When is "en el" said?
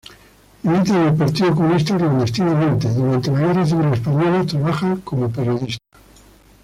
0.99-1.13